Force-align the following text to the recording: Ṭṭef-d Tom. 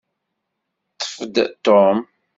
Ṭṭef-d 0.93 1.35
Tom. 1.65 1.97